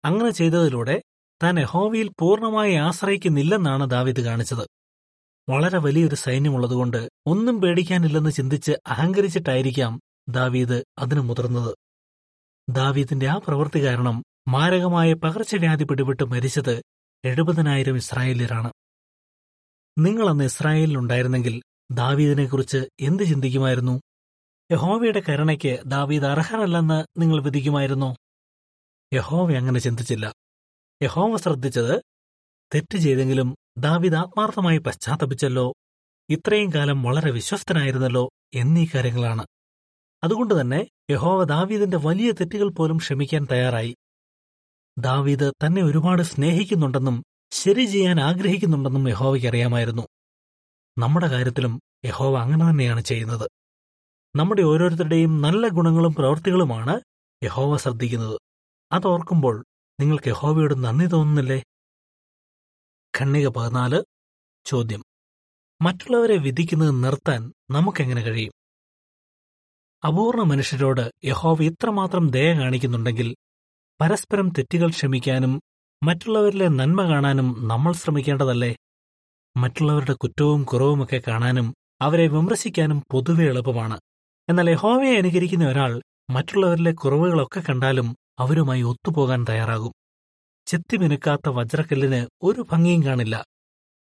അങ്ങനെ 0.04 0.30
ചെയ്തതിലൂടെ 0.30 1.02
താൻ 1.42 1.58
യഹോവയിൽ 1.58 2.10
പൂർണമായി 2.20 2.74
ആശ്രയിക്കുന്നില്ലെന്നാണ് 2.74 3.90
ദാവിദ് 3.90 4.20
കാണിച്ചത്. 4.20 4.68
വളരെ 5.48 5.78
വലിയൊരു 5.78 6.14
സൈന്യമുള്ളതുകൊണ്ട് 6.14 7.10
ഒന്നും 7.26 7.60
പേടിക്കാനില്ലെന്ന് 7.60 8.30
ചിന്തിച്ച് 8.30 8.72
അഹങ്കരിച്ചിട്ടായിരിക്കാം 8.86 10.00
ദാവീദ് 10.28 10.84
അതിനു 10.98 11.20
മുതിർന്നത്. 11.20 11.76
ദാവീദിന്റെ 12.70 13.28
ആ 13.28 13.40
പ്രവൃത്തി 13.46 13.84
കാരണം 13.84 14.22
മാരകമായ 14.48 15.12
പകർച്ചവ്യാധി 15.12 15.84
പിടിപെട്ട് 15.84 16.22
മരിച്ചത് 16.22 16.82
എഴുപതിനായിരം 17.24 17.96
ഇസ്രായേല്യരാണ്. 17.96 18.72
നിങ്ങൾ 19.98 20.28
അന്ന് 20.28 20.44
ഇസ്രായേലിലുണ്ടായിരുന്നെങ്കിൽ 20.44 21.62
ദാവീദിനെക്കുറിച്ച് 21.90 22.88
എന്ത് 23.00 23.22
ചിന്തിക്കുമായിരുന്നു? 23.22 24.00
യഹോവയുടെ 24.72 25.22
കരുണയ്ക്ക് 25.28 25.78
ദാവീദ് 25.86 26.24
അർഹനല്ലെന്ന് 26.24 27.20
നിങ്ങൾ 27.20 27.42
വിധിക്കുമായിരുന്നോ? 27.42 28.16
യഹോവ 29.14 29.52
അങ്ങനെ 29.52 29.80
ചിന്തിച്ചില്ല. 29.80 30.32
യഹോവ 31.02 31.36
ശ്രദ്ധിച്ചത് 31.36 32.02
തെറ്റ് 32.74 32.98
ചെയ്തെങ്കിലും 32.98 33.54
ദാവിദ് 33.78 34.14
ആത്മാർത്ഥമായി 34.14 34.78
പശ്ചാത്തപിച്ചല്ലോ. 34.78 35.72
ഇത്രയും 36.30 36.74
കാലം 36.74 37.02
വളരെ 37.02 37.30
വിശ്വസ്തനായിരുന്നല്ലോ 37.30 38.30
എന്നീ 38.54 38.86
കാര്യങ്ങളാണ്. 38.94 39.46
അതുകൊണ്ട് 40.24 40.60
തന്നെ 40.60 40.88
യഹോവ 41.10 41.44
ദാവീദിന്റെ 41.44 41.96
വലിയ 41.96 42.32
തെറ്റുകൾ 42.32 42.68
പോലും 42.68 42.96
ക്ഷമിക്കാൻ 42.96 43.46
തയ്യാറായി. 43.52 43.96
ദാവീദ് 44.98 45.52
തന്നെ 45.66 45.82
ഒരുപാട് 45.82 46.22
സ്നേഹിക്കുന്നുണ്ടെന്നും 46.22 47.22
ശരി 47.50 47.84
ചെയ്യാൻ 47.84 48.20
ആഗ്രഹിക്കുന്നുണ്ടെന്നും 48.20 49.08
യഹോവയ്ക്ക് 49.08 49.48
അറിയാമായിരുന്നു. 49.48 50.02
നമ്മുടെ 50.98 51.28
കാര്യത്തിലും 51.28 51.80
യഹോവ 52.04 52.38
അങ്ങനെ 52.38 52.70
തന്നെയാണ് 52.70 53.00
ചെയ്യുന്നത്. 53.00 53.50
നമ്മുടെ 54.36 54.62
ഓരോരുത്തരുടെയും 54.62 55.42
നല്ല 55.42 55.68
ഗുണങ്ങളും 55.68 56.14
പ്രവൃത്തികളുമാണ് 56.14 57.00
യഹോവ 57.44 57.76
ശ്രദ്ധിക്കുന്നത്. 57.76 58.40
അതോർക്കുമ്പോൾ 58.92 59.64
നിങ്ങൾക്ക് 60.00 60.28
യഹോവയോട് 60.28 60.84
നന്ദി 60.84 61.06
തോന്നുന്നില്ലേ? 61.06 61.62
ഖണ്ണിക 63.20 63.48
പതിനാല് 63.48 64.02
ചോദ്യം. 64.64 65.02
മറ്റുള്ളവരെ 65.82 66.36
വിധിക്കുന്നത് 66.36 67.04
നിർത്താൻ 67.04 67.52
നമുക്കെങ്ങനെ 67.70 68.22
കഴിയും? 68.22 68.52
അപൂർണ 70.06 70.42
മനുഷ്യരോട് 70.42 71.12
യഹോവ 71.24 71.62
ഇത്രമാത്രം 71.62 72.30
ദയ 72.30 72.52
കാണിക്കുന്നുണ്ടെങ്കിൽ 72.52 73.36
പരസ്പരം 74.00 74.48
തെറ്റുകൾ 74.48 74.90
ക്ഷമിക്കാനും 74.90 75.60
മറ്റുള്ളവരിലെ 76.02 76.68
നന്മ 76.68 77.08
കാണാനും 77.08 77.68
നമ്മൾ 77.68 77.92
ശ്രമിക്കേണ്ടതല്ലേ? 77.92 78.76
മറ്റുള്ളവരുടെ 79.56 80.12
കുറ്റവും 80.12 80.64
കുറവുമൊക്കെ 80.64 81.22
കാണാനും 81.28 81.74
അവരെ 82.00 82.26
വിമർശിക്കാനും 82.26 83.02
പൊതുവെ 83.12 83.44
എളുപ്പമാണ്. 83.44 84.00
എന്നാൽ 84.48 84.70
യഹോവയെ 84.70 85.18
അനുകരിക്കുന്ന 85.18 85.68
ഒരാൾ 85.68 86.02
മറ്റുള്ളവരിലെ 86.30 86.92
കുറവുകളൊക്കെ 86.92 87.62
കണ്ടാലും 87.68 88.16
അവരുമായി 88.38 88.82
ഒത്തുപോകാൻ 88.82 89.44
തയ്യാറാകും. 89.48 89.92
ചെത്തിമിനുക്കാത്ത 90.66 91.48
വജ്രക്കല്ലിന് 91.48 92.26
ഒരു 92.42 92.66
ഭംഗിയും 92.72 93.04
കാണില്ല. 93.04 93.44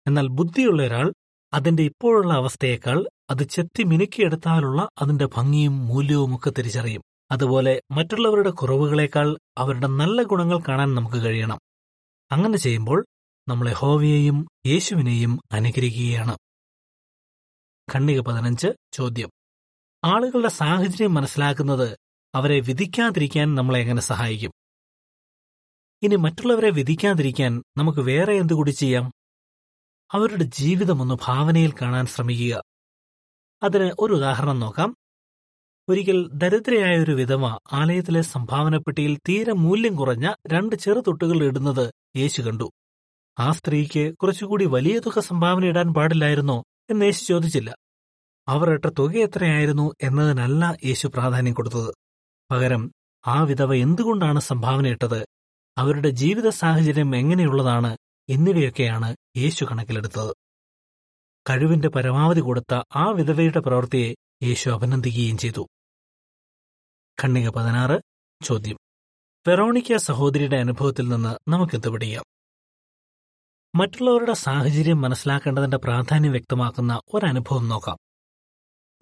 എന്നാൽ 0.07 0.27
ബുദ്ധിയുള്ള 0.27 0.83
ഒരാൾ 0.83 1.13
അതിന്റെ 1.53 1.83
ഇപ്പോഴുള്ള 1.83 2.33
അവസ്ഥയേക്കാൾ 2.33 3.09
അത് 3.29 3.43
ചെത്തി 3.43 3.83
മിനുക്കിയെടുത്താലുള്ള 3.83 4.89
അതിന്റെ 5.01 5.25
ഭംഗിയും 5.25 5.87
മൂല്യവുമൊക്കെ 5.87 6.49
തിരിച്ചറിയും. 6.49 7.01
അതുപോലെ 7.31 7.81
മറ്റുള്ളവരുടെ 7.91 8.49
കുറവുകളേക്കാൾ 8.49 9.37
അവരുടെ 9.57 9.87
നല്ല 9.87 10.23
ഗുണങ്ങൾ 10.23 10.59
കാണാൻ 10.67 10.95
നമുക്ക് 10.95 11.17
കഴിയണം. 11.17 11.59
അങ്ങനെ 12.31 12.57
ചെയ്യുമ്പോൾ 12.57 13.05
നമ്മളെ 13.47 13.73
ഹോവിയെയും 13.73 14.47
യേശുവിനെയും 14.65 15.39
അനുകരിക്കുകയാണ് 15.51 16.37
ഖണ്ണിക 17.93 18.19
പതിനഞ്ച് 18.19 18.67
ചോദ്യം. 18.93 19.29
ആളുകളുടെ 20.03 20.49
സാഹചര്യം 20.49 21.13
മനസ്സിലാക്കുന്നത് 21.13 21.97
അവരെ 22.35 22.59
വിധിക്കാതിരിക്കാൻ 22.59 23.55
നമ്മളെ 23.55 23.79
എങ്ങനെ 23.79 24.01
സഹായിക്കും? 24.01 24.51
ഇനി 26.01 26.15
മറ്റുള്ളവരെ 26.15 26.69
വിധിക്കാതിരിക്കാൻ 26.69 27.63
നമുക്ക് 27.77 27.99
വേറെ 27.99 28.33
എന്തുകൂടി 28.33 28.71
ചെയ്യാം? 28.71 29.11
അവരുടെ 30.11 30.43
ജീവിതമൊന്ന് 30.43 31.15
ഭാവനയിൽ 31.25 31.73
കാണാൻ 31.81 32.05
ശ്രമിക്കുക. 32.05 32.63
അതിന് 33.63 33.91
ഒരു 33.99 34.13
ഉദാഹരണം 34.13 34.59
നോക്കാം. 34.59 34.95
ഒരിക്കൽ 35.89 36.29
ദരിദ്രയായ 36.33 36.97
ഒരു 36.97 37.11
വിധവ 37.11 37.47
ആലയത്തിലെ 37.71 38.21
സംഭാവനപ്പെട്ടിയിൽ 38.21 39.17
തീരെ 39.17 39.53
മൂല്യം 39.53 39.95
കുറഞ്ഞ 39.95 40.33
രണ്ട് 40.47 40.75
ചെറുതൊട്ടുകൾ 40.75 41.43
ഇടുന്നത് 41.43 41.93
യേശു 42.17 42.41
കണ്ടു. 42.41 42.71
ആ 43.39 43.51
സ്ത്രീക്ക് 43.51 44.17
കുറച്ചുകൂടി 44.17 44.65
വലിയ 44.65 44.99
തുക 44.99 45.19
സംഭാവന 45.19 45.65
ഇടാൻ 45.65 45.93
പാടില്ലായിരുന്നോ 45.93 46.63
എന്ന് 46.89 47.05
യേശു 47.05 47.25
ചോദിച്ചില്ല. 47.25 47.75
അവർ 48.47 48.71
ഇട്ട 48.71 48.85
തുക 48.85 49.15
എത്രയായിരുന്നു 49.17 49.91
എന്നതിനല്ല 50.01 50.77
യേശു 50.85 51.07
പ്രാധാന്യം 51.07 51.53
കൊടുത്തത്. 51.53 52.08
പകരം 52.51 52.91
ആ 53.27 53.43
വിധവ 53.43 53.73
എന്തുകൊണ്ടാണ് 53.73 54.39
സംഭാവന 54.39 54.87
ഇട്ടത്? 54.87 55.27
അവരുടെ 55.77 56.09
ജീവിത 56.09 56.49
സാഹചര്യം 56.49 57.15
എങ്ങനെയുള്ളതാണ് 57.15 57.97
എന്നിവയൊക്കെയാണ് 58.29 59.15
യേശു 59.37 59.65
കണക്കിലെടുത്തത്. 59.65 60.33
കഴിവിന്റെ 61.49 61.89
പരമാവധി 61.89 62.39
കൊടുത്ത 62.39 62.81
ആ 62.95 63.09
വിധവയുടെ 63.09 63.59
പ്രവൃത്തിയെ 63.59 64.15
യേശു 64.43 64.69
അഭിനന്ദിക്കുകയും 64.69 65.37
ചെയ്തു. 65.37 65.67
ഖണ്ണിക 67.23 67.49
പതിനാറ് 67.49 68.01
ചോദ്യം. 68.43 68.77
വെറോണിക്ക 69.47 69.97
സഹോദരിയുടെ 69.97 70.57
അനുഭവത്തിൽ 70.57 71.07
നിന്ന് 71.07 71.49
നമുക്കെന്ത് 71.49 71.89
പഠിക്കാം 71.89 72.23
മറ്റുള്ളവരുടെ 73.75 74.33
സാഹചര്യം 74.33 75.01
മനസ്സിലാക്കേണ്ടതിന്റെ 75.01 75.77
പ്രാധാന്യം 75.77 76.31
വ്യക്തമാക്കുന്ന 76.31 77.01
ഒരനുഭവം 77.13 77.67
നോക്കാം. 77.67 77.97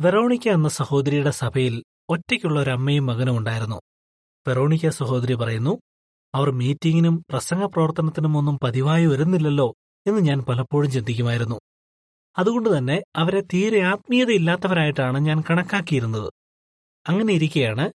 വെറോണിക്ക 0.02 0.48
എന്ന 0.48 0.70
സഹോദരിയുടെ 0.70 1.32
സഭയിൽ 1.32 1.84
ഒറ്റയ്ക്കുള്ള 2.10 2.60
ഒരു 2.60 2.70
അമ്മയും 2.70 3.06
മകനും 3.06 3.38
ഉണ്ടായിരുന്നു. 3.38 3.82
വെറോണിക്ക 4.48 4.90
സഹോദരി 4.90 5.34
പറയുന്നു 5.34 5.80
അവർ 6.36 6.52
മീറ്റിംഗിനും 6.52 7.26
പ്രസംഗ 7.30 7.66
പ്രവർത്തനത്തിനും 7.66 8.38
ഒന്നും 8.38 8.60
പതിവായി 8.64 9.06
വരുന്നില്ലല്ലോ 9.06 9.74
എന്ന് 10.08 10.22
ഞാൻ 10.22 10.40
പലപ്പോഴും 10.42 10.92
ചിന്തിക്കുമായിരുന്നു. 10.92 11.60
അതുകൊണ്ട് 12.38 12.78
തന്നെ 12.78 13.04
അവരെ 13.16 13.42
തീരെ 13.42 13.82
ആത്മീയതയില്ലാത്തവരായിട്ടാണ് 13.82 15.18
ഞാൻ 15.18 15.44
കണക്കാക്കിയിരുന്നത്. 15.50 16.32
അങ്ങനെ 17.08 17.34
ഇരിക്കെയാണ് 17.34 17.92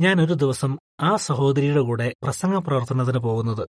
ഞാൻ 0.00 0.20
ഒരു 0.20 0.32
ദിവസം 0.32 0.78
ആ 1.00 1.16
സഹോദരിയുടെ 1.16 1.80
കൂടെ 1.80 2.14
പ്രസംഗ 2.22 2.56
പ്രവർത്തനത്തിന് 2.56 3.18
പോകുന്നത്. 3.18 3.68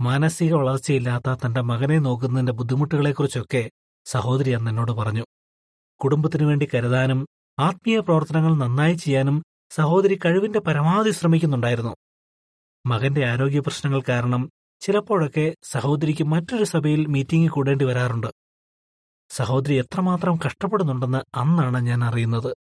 മാനസിക 0.00 0.54
വളർച്ചയില്ലാത്ത 0.54 1.34
തന്റെ 1.46 1.60
മകനെ 1.60 1.98
നോക്കുന്നതിന്റെ 1.98 2.52
ബുദ്ധിമുട്ടുകളെക്കുറിച്ചൊക്കെ 2.52 3.70
സഹോദരി 4.04 4.50
അന്ന് 4.50 4.70
എന്നോട് 4.70 4.92
പറഞ്ഞു. 4.92 5.24
കുടുംബത്തിനു 6.00 6.46
വേണ്ടി 6.46 6.68
കരുതാനും 6.74 7.26
ആത്മീയ 7.58 8.00
പ്രവർത്തനങ്ങൾ 8.00 8.54
നന്നായി 8.54 8.94
ചെയ്യാനും 8.94 9.42
സഹോദരി 9.70 10.18
കഴിവിന്റെ 10.24 10.60
പരമാവധി 10.60 11.10
ശ്രമിക്കുന്നുണ്ടായിരുന്നു. 11.10 11.96
മകന്റെ 12.86 13.28
ആരോഗ്യ 13.28 13.60
പ്രശ്നങ്ങൾ 13.60 14.02
കാരണം 14.08 14.50
ചിലപ്പോഴൊക്കെ 14.80 15.54
സഹോദരിക്ക് 15.62 16.24
മറ്റൊരു 16.24 16.64
സഭയിൽ 16.64 17.06
മീറ്റിംഗിൽ 17.06 17.48
കൂടേണ്ടി 17.48 17.84
വരാറുണ്ട്. 17.84 18.26
സഹോദരി 19.30 19.74
എത്രമാത്രം 19.74 20.38
കഷ്ടപ്പെടുന്നുണ്ടെന്ന് 20.46 21.18
അന്നാണ് 21.36 21.80
ഞാൻ 21.86 22.04
അറിയുന്നത്. 22.04 22.54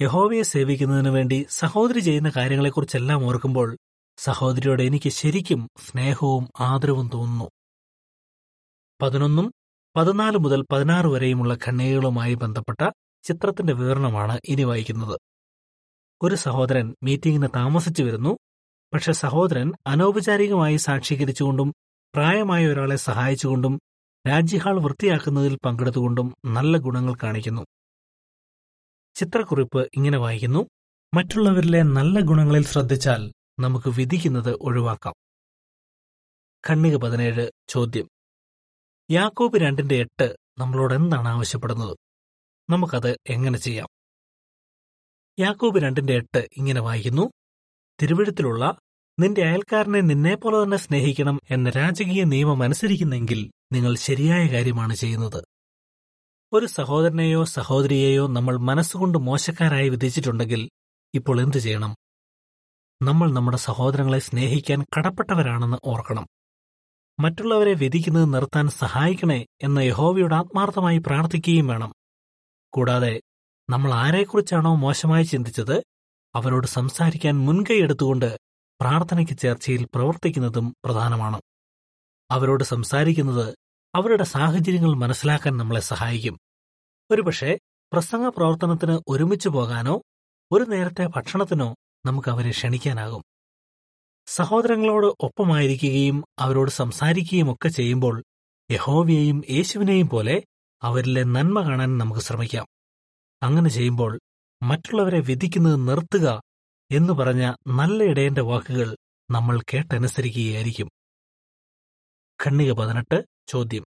യഹോവയെ 0.00 0.42
സേവിക്കുന്നതിനു 0.42 1.10
വേണ്ടി 1.10 1.46
സഹോദരി 1.50 2.00
ചെയ്യുന്ന 2.00 2.32
കാര്യങ്ങളെക്കുറിച്ചെല്ലാം 2.36 3.24
ഓർക്കുമ്പോൾ 3.24 3.76
സഹോദരിയോട് 4.18 4.82
എനിക്ക് 4.82 5.10
ശരിക്കും 5.10 5.68
സ്നേഹവും 5.86 6.48
ആദരവും 6.60 7.10
തോന്നുന്നു. 7.14 7.48
പതിനൊന്നും 9.00 9.52
പതിനാല് 9.96 10.38
മുതൽ 10.38 10.64
പതിനാറ് 10.72 11.06
വരെയുമുള്ള 11.06 11.54
ഖണ്ണികളുമായി 11.54 12.34
ബന്ധപ്പെട്ട 12.34 12.82
ചിത്രത്തിന്റെ 13.26 13.72
വിവരണമാണ് 13.72 14.38
ഇനി 14.44 14.62
വായിക്കുന്നത്. 14.62 15.20
ഒരു 16.22 16.34
സഹോദരൻ 16.34 16.94
മീറ്റിംഗിന് 17.02 17.48
താമസിച്ചു 17.56 18.02
വരുന്നു. 18.02 18.38
പക്ഷെ 18.94 19.12
സഹോദരൻ 19.12 19.72
അനൗപചാരികമായി 19.86 20.76
സാക്ഷീകരിച്ചുകൊണ്ടും 20.76 21.74
പ്രായമായ 22.14 22.66
ഒരാളെ 22.66 22.96
സഹായിച്ചുകൊണ്ടും 22.96 23.80
രാജ്യഹാൾ 24.28 24.80
വൃത്തിയാക്കുന്നതിൽ 24.80 25.58
പങ്കെടുത്തുകൊണ്ടും 25.64 26.34
നല്ല 26.44 26.76
ഗുണങ്ങൾ 26.76 27.14
കാണിക്കുന്നു. 27.22 27.66
ചിത്രക്കുറിപ്പ് 29.14 29.90
ഇങ്ങനെ 29.96 30.18
വായിക്കുന്നു. 30.18 30.66
മറ്റുള്ളവരിലെ 31.14 31.82
നല്ല 31.82 32.20
ഗുണങ്ങളിൽ 32.20 32.64
ശ്രദ്ധിച്ചാൽ 32.64 33.32
നമുക്ക് 33.60 33.88
വിധിക്കുന്നത് 33.88 34.54
ഒഴിവാക്കാം. 34.60 35.14
ഖണ്ണിക 36.68 36.96
പതിനേഴ് 36.96 37.50
ചോദ്യം. 37.68 38.08
യാക്കോബ് 39.10 39.56
രണ്ടിന്റെ 39.56 39.94
എട്ട് 39.94 40.36
നമ്മളോട് 40.58 40.94
എന്താണ് 40.94 41.28
ആവശ്യപ്പെടുന്നത്? 41.28 41.96
നമുക്കത് 42.70 43.18
എങ്ങനെ 43.26 43.58
ചെയ്യാം? 43.58 43.88
യാക്കോബ് 45.38 45.78
രണ്ടിന്റെ 45.78 46.12
എട്ട് 46.12 46.48
ഇങ്ങനെ 46.56 46.80
വായിക്കുന്നു. 46.80 47.30
തിരുവഴുത്തിലുള്ള 48.02 48.78
നിന്റെ 49.20 49.42
അയൽക്കാരനെ 49.42 50.00
നിന്നെപ്പോലെ 50.00 50.62
തന്നെ 50.62 50.76
സ്നേഹിക്കണം 50.76 51.40
എന്ന 51.50 51.70
രാജകീയ 51.70 52.24
നിയമം 52.24 52.62
അനുസരിക്കുന്നെങ്കിൽ 52.62 53.50
നിങ്ങൾ 53.72 53.94
ശരിയായ 53.94 54.46
കാര്യമാണ് 54.46 54.94
ചെയ്യുന്നത്. 54.94 55.44
ഒരു 56.52 56.66
സഹോദരനെയോ 56.66 57.44
സഹോദരിയെയോ 57.44 58.26
നമ്മൾ 58.26 58.56
മനസ്സുകൊണ്ട് 58.56 59.18
മോശക്കാരായി 59.18 59.88
വിധിച്ചിട്ടുണ്ടെങ്കിൽ 59.88 60.70
ഇപ്പോൾ 61.14 61.40
എന്തു 61.40 61.58
ചെയ്യണം? 61.58 61.96
നമ്മൾ 63.02 63.32
നമ്മുടെ 63.32 63.56
സഹോദരങ്ങളെ 63.56 64.18
സ്നേഹിക്കാൻ 64.18 64.84
കടപ്പെട്ടവരാണെന്ന് 64.98 65.76
ഓർക്കണം. 65.84 66.26
മറ്റുള്ളവരെ 67.20 67.74
വിധിക്കുന്നത് 67.74 68.34
നിർത്താൻ 68.34 68.68
സഹായിക്കണേ 68.68 69.46
എന്ന 69.62 69.78
യഹോവയോട് 69.78 70.34
ആത്മാർത്ഥമായി 70.34 70.98
പ്രാർത്ഥിക്കുകയും 70.98 71.66
വേണം. 71.66 71.92
കൂടാതെ 72.76 73.20
നമ്മൾ 73.70 73.90
ആരെക്കുറിച്ചാണോ 73.94 74.74
മോശമായി 74.74 75.22
ചിന്തിച്ചത് 75.22 75.76
അവരോട് 76.34 76.66
സംസാരിക്കാൻ 76.66 77.34
മുൻകൈ 77.46 77.78
എടുത്തുകൊണ്ട് 77.80 78.28
പ്രാർത്ഥനയ്ക്ക് 78.80 79.36
ചേർച്ചയിൽ 79.38 79.82
പ്രവർത്തിക്കുന്നതും 79.94 80.66
പ്രധാനമാണ്. 80.84 81.38
അവരോട് 82.30 82.64
സംസാരിക്കുന്നത് 82.64 83.46
അവരുടെ 83.94 84.24
സാഹചര്യങ്ങൾ 84.24 84.94
മനസ്സിലാക്കാൻ 84.94 85.56
നമ്മളെ 85.56 85.80
സഹായിക്കും. 85.80 86.34
ഒരുപക്ഷെ 87.10 87.58
പ്രസംഗ 87.92 88.26
പ്രവർത്തനത്തിന് 88.28 88.94
ഒരുമിച്ച് 89.08 89.48
പോകാനോ 89.48 89.94
ഒരു 90.52 90.64
നേരത്തെ 90.64 91.06
ഭക്ഷണത്തിനോ 91.06 91.68
നമുക്ക് 92.06 92.28
അവരെ 92.28 92.50
ക്ഷണിക്കാനാകും. 92.50 93.22
സഹോദരങ്ങളോട് 94.26 95.06
ഒപ്പമായിരിക്കുകയും 95.06 96.24
അവരോട് 96.38 96.70
സംസാരിക്കുകയും 96.70 97.52
ഒക്കെ 97.52 97.68
ചെയ്യുമ്പോൾ 97.68 98.16
യഹോവയെയും 98.70 99.42
യേശുവിനെയും 99.50 100.08
പോലെ 100.08 100.36
അവരിലെ 100.82 101.24
നന്മ 101.24 101.60
കാണാൻ 101.60 101.98
നമുക്ക് 101.98 102.20
ശ്രമിക്കാം. 102.20 102.66
അങ്ങനെ 103.42 103.68
ചെയ്യുമ്പോൾ 103.68 104.20
മറ്റുള്ളവരെ 104.62 105.20
വിധിക്കുന്നത് 105.20 105.88
നിർത്തുക 105.88 106.42
എന്ന് 106.90 107.12
പറഞ്ഞ 107.12 107.52
നല്ല 107.66 108.02
ഇടയന്റെ 108.02 108.40
വാക്കുകൾ 108.40 108.96
നമ്മൾ 109.30 109.60
കേട്ടനുസരിക്കുകയായിരിക്കും. 109.60 110.90
ഖണ്ണിക 112.44 112.72
പതിനെട്ട് 112.72 113.24
ചോദ്യം. 113.48 113.84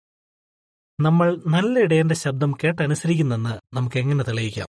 നമ്മൾ 0.99 1.41
നല്ല 1.47 1.79
ഇടയന്റെ 1.79 2.15
ശബ്ദം 2.15 2.53
കേട്ടനുസരിക്കുന്നെന്ന് 2.63 3.75
നമുക്ക് 3.75 3.97
എങ്ങനെ 3.97 4.23
തെളിയിക്കാം? 4.23 4.67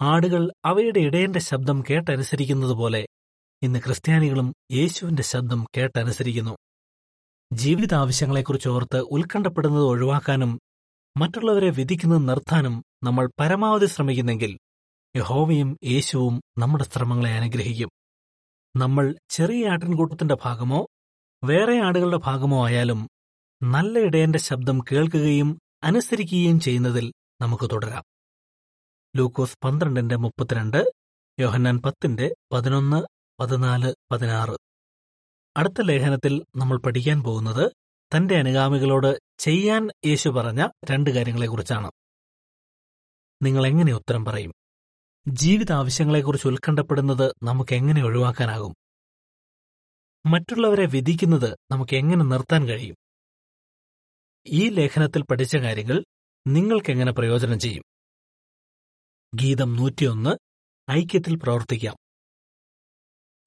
ആടുകൾ 0.00 0.52
അവയുടെ 0.64 1.00
ഇടയന്റെ 1.00 1.38
ശബ്ദം 1.38 1.82
കേട്ടനുസരിക്കുന്നത് 1.90 2.70
പോലെ 2.70 3.06
ഇന്ന് 3.62 3.78
ക്രിസ്ത്യാനികളും 3.78 4.54
യേശുവിന്റെ 4.72 5.22
ശബ്ദം 5.22 5.66
കേട്ടനുസരിക്കുന്നു. 5.76 6.56
ജീവിതാവശ്യങ്ങളെക്കുറിച്ച് 7.52 8.68
ഓർത്ത് 8.68 8.96
ഉത്കണ്ഠപ്പെടുന്നത് 8.96 9.82
ഒഴിവാക്കാനും 9.82 10.60
മറ്റുള്ളവരെ 11.16 11.70
വിധിക്കുന്നത് 11.70 12.28
നിർത്താനും 12.28 12.84
നമ്മൾ 13.02 13.30
പരമാവധി 13.40 13.86
ശ്രമിക്കുന്നെങ്കിൽ 13.86 14.58
യഹോവയും 15.16 15.76
യേശുവും 15.84 16.42
നമ്മുടെ 16.58 16.84
ശ്രമങ്ങളെ 16.84 17.30
അനുഗ്രഹിക്കും. 17.30 17.90
നമ്മൾ 18.76 19.14
ചെറിയ 19.30 19.68
ആട്ടിൻകൂട്ടത്തിന്റെ 19.68 20.36
ഭാഗമോ 20.44 20.86
വേറെ 21.44 21.78
ആടുകളുടെ 21.78 22.16
ഭാഗമോ 22.16 22.66
ആയാലും 22.66 23.08
നല്ല 23.62 23.98
ഇടയന്റെ 23.98 24.38
ശബ്ദം 24.38 24.80
കേൾക്കുകയും 24.92 25.58
അനുസരിക്കുകയും 25.82 26.60
ചെയ്യുന്നതിൽ 26.60 27.12
നമുക്ക് 27.40 27.70
തുടരാം. 27.72 28.04
ലൂക്കോസ് 29.16 29.58
പന്ത്രണ്ടിന്റെ 29.64 30.16
മുപ്പത്തിരണ്ട് 30.16 30.92
യോഹന്നാൻ 31.40 31.78
പത്തിന്റെ 31.78 32.34
പതിനൊന്ന് 32.52 33.02
പതിനാല് 33.40 33.94
പതിനാറ്. 34.12 34.56
അടുത്ത 35.58 35.82
ലേഖനത്തിൽ 35.82 36.44
നമ്മൾ 36.56 36.78
പഠിക്കാൻ 36.78 37.22
പോകുന്നത് 37.22 37.72
തന്റെ 38.16 38.34
അനുഗാമികളോട് 38.34 39.22
ചെയ്യാൻ 39.38 39.88
യേശു 40.06 40.28
പറഞ്ഞ 40.28 40.68
രണ്ട് 40.90 41.10
കാര്യങ്ങളെക്കുറിച്ചാണ്. 41.10 41.90
നിങ്ങൾ 43.42 43.66
എങ്ങനെ 43.66 43.92
ഉത്തരം 43.92 44.24
പറയും? 44.24 44.52
ജീവിത 45.28 45.72
ആവശ്യങ്ങളെക്കുറിച്ച് 45.72 46.48
ഉത്കണ്ഠപ്പെടുന്നത് 46.48 47.32
നമുക്ക് 47.42 47.74
എങ്ങനെ 47.74 48.04
ഒഴിവാക്കാനാകും? 48.04 48.74
മറ്റുള്ളവരെ 50.26 50.86
വിധിക്കുന്നത് 50.86 51.56
നമുക്ക് 51.72 51.96
എങ്ങനെ 51.96 52.24
നിർത്താൻ 52.24 52.68
കഴിയും? 52.68 52.96
ഈ 54.46 54.68
ലേഖനത്തിൽ 54.68 55.22
പഠിച്ച 55.22 55.56
കാര്യങ്ങൾ 55.56 56.04
നിങ്ങൾക്കെങ്ങനെ 56.46 57.12
പ്രയോജനം 57.12 57.58
ചെയ്യും? 57.58 57.84
ഗീതം 59.34 59.76
നൂറ്റിയൊന്ന് 59.76 60.30
ഐക്യത്തിൽ 60.90 61.36
പ്രവർത്തിക്കാം. 61.36 61.96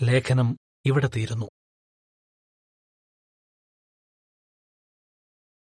ലേഖനം 0.04 0.58
ഇവിടെ 0.86 1.10
തീരുന്നു. 1.16 1.46